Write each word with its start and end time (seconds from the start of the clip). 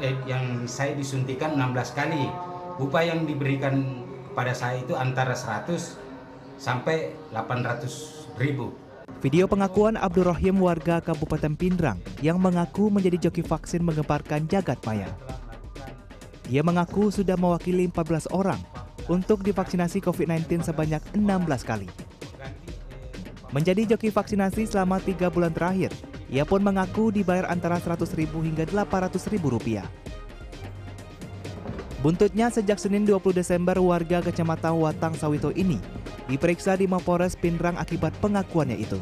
eh, 0.00 0.16
yang 0.28 0.68
saya 0.68 0.92
disuntikan 0.96 1.56
16 1.56 1.96
kali. 1.96 2.28
Upah 2.76 3.02
yang 3.04 3.24
diberikan 3.24 4.04
kepada 4.32 4.52
saya 4.52 4.84
itu 4.84 4.92
antara 4.92 5.32
100 5.32 5.96
sampai 6.60 7.16
800 7.32 8.36
ribu. 8.36 8.72
Video 9.24 9.48
pengakuan 9.48 9.96
Abdurrahim 9.96 10.60
warga 10.60 11.00
Kabupaten 11.00 11.56
Pindrang 11.56 11.96
yang 12.20 12.36
mengaku 12.36 12.92
menjadi 12.92 13.28
joki 13.28 13.40
vaksin 13.40 13.80
menggemparkan 13.80 14.44
jagat 14.44 14.76
maya. 14.84 15.08
Ia 16.52 16.60
mengaku 16.60 17.08
sudah 17.08 17.34
mewakili 17.34 17.88
14 17.88 18.28
orang 18.30 18.60
untuk 19.08 19.40
divaksinasi 19.40 20.04
COVID-19 20.04 20.68
sebanyak 20.68 21.02
16 21.16 21.64
kali. 21.64 21.88
Menjadi 23.54 23.96
joki 23.96 24.12
vaksinasi 24.12 24.68
selama 24.68 25.00
tiga 25.00 25.32
bulan 25.32 25.54
terakhir, 25.54 25.94
ia 26.26 26.42
pun 26.42 26.58
mengaku 26.58 27.14
dibayar 27.14 27.46
antara 27.46 27.78
100 27.78 28.02
ribu 28.18 28.42
hingga 28.42 28.66
800 28.66 29.30
ribu 29.30 29.54
rupiah. 29.54 29.86
Buntutnya 32.02 32.52
sejak 32.52 32.78
Senin 32.78 33.02
20 33.02 33.34
Desember 33.34 33.74
warga 33.82 34.22
Kecamatan 34.22 34.78
Watang 34.78 35.14
Sawito 35.18 35.50
ini 35.54 35.80
diperiksa 36.30 36.78
di 36.78 36.86
Mapores 36.86 37.34
Pindrang 37.34 37.78
akibat 37.78 38.14
pengakuannya 38.22 38.78
itu. 38.78 38.98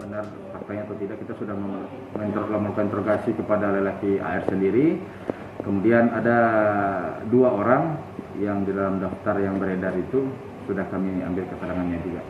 Benar 0.00 0.26
faktanya 0.54 0.82
atau 0.86 0.96
tidak 0.98 1.16
kita 1.22 1.34
sudah 1.38 1.54
melakukan 1.54 2.86
interogasi 2.86 3.30
kepada 3.34 3.70
lelaki 3.74 4.18
AR 4.18 4.42
sendiri. 4.46 4.98
Kemudian 5.62 6.10
ada 6.10 6.38
dua 7.30 7.54
orang 7.54 7.94
yang 8.42 8.66
di 8.66 8.74
dalam 8.74 8.98
daftar 8.98 9.38
yang 9.38 9.62
beredar 9.62 9.94
itu 9.94 10.26
sudah 10.66 10.82
kami 10.90 11.22
ambil 11.22 11.46
keterangannya 11.46 11.98
juga. 12.02 12.22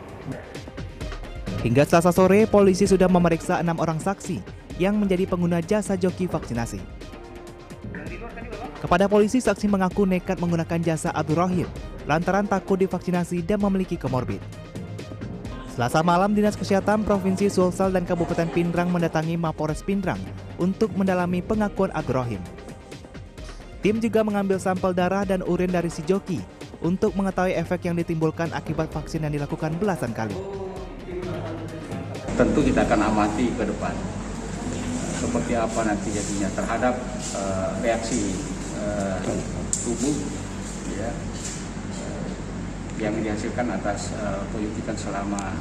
Hingga 1.61 1.85
selasa 1.85 2.09
sore, 2.09 2.49
polisi 2.49 2.89
sudah 2.89 3.05
memeriksa 3.05 3.61
enam 3.61 3.77
orang 3.77 4.01
saksi 4.01 4.41
yang 4.81 4.97
menjadi 4.97 5.29
pengguna 5.29 5.61
jasa 5.61 5.93
joki 5.93 6.25
vaksinasi. 6.25 6.81
Kepada 8.81 9.07
polisi, 9.07 9.39
saksi 9.39 9.69
mengaku 9.69 10.03
nekat 10.03 10.41
menggunakan 10.41 10.79
jasa 10.81 11.13
Abdul 11.13 11.39
Rahim 11.39 11.69
lantaran 12.03 12.43
takut 12.43 12.75
divaksinasi 12.75 13.45
dan 13.45 13.63
memiliki 13.63 13.95
komorbid. 13.95 14.43
Selasa 15.71 16.03
malam, 16.05 16.35
Dinas 16.35 16.59
Kesehatan 16.59 17.01
Provinsi 17.07 17.49
Sulsel 17.49 17.95
dan 17.95 18.05
Kabupaten 18.05 18.45
Pindrang 18.51 18.91
mendatangi 18.91 19.39
Mapores 19.39 19.81
Pindrang 19.81 20.19
untuk 20.61 20.93
mendalami 20.93 21.41
pengakuan 21.41 21.89
Abdul 21.95 22.19
Rahim. 22.19 22.41
Tim 23.81 23.97
juga 24.03 24.21
mengambil 24.21 24.59
sampel 24.59 24.93
darah 24.93 25.25
dan 25.25 25.41
urin 25.43 25.71
dari 25.71 25.89
si 25.89 26.05
joki 26.05 26.43
untuk 26.83 27.15
mengetahui 27.15 27.55
efek 27.55 27.87
yang 27.87 27.95
ditimbulkan 27.95 28.51
akibat 28.51 28.91
vaksin 28.91 29.23
yang 29.23 29.33
dilakukan 29.33 29.75
belasan 29.79 30.11
kali 30.11 30.35
tentu 32.33 32.59
kita 32.65 32.85
akan 32.85 32.99
amati 33.13 33.53
ke 33.53 33.63
depan 33.65 33.93
seperti 35.23 35.53
apa 35.55 35.79
nanti 35.87 36.11
jadinya 36.11 36.49
terhadap 36.51 36.93
uh, 37.39 37.71
reaksi 37.79 38.35
uh, 38.75 39.17
tubuh 39.71 40.15
ya 40.99 41.09
uh, 41.09 42.27
yang 42.99 43.15
dihasilkan 43.23 43.71
atas 43.71 44.11
uh, 44.19 44.43
penyuntikan 44.51 44.99
selama 44.99 45.55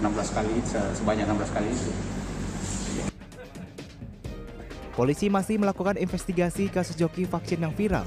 uh, 0.00 0.08
16 0.10 0.36
kali 0.36 0.54
sebanyak 0.96 1.28
16 1.28 1.54
kali 1.54 1.68
itu. 1.68 1.92
Polisi 4.94 5.26
masih 5.26 5.58
melakukan 5.58 5.98
investigasi 5.98 6.70
kasus 6.70 6.94
joki 6.94 7.26
vaksin 7.26 7.66
yang 7.66 7.74
viral. 7.74 8.06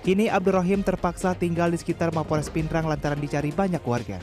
Kini 0.00 0.30
Abdurrahim 0.30 0.80
terpaksa 0.86 1.34
tinggal 1.34 1.68
di 1.74 1.76
sekitar 1.82 2.14
Mapores 2.14 2.48
Pindrang 2.48 2.86
lantaran 2.88 3.18
dicari 3.18 3.50
banyak 3.50 3.82
warga. 3.84 4.22